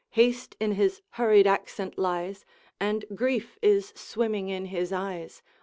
[0.09, 2.43] Haste in his hurried accent lies,
[2.79, 5.43] And grief is swimming in his eyes.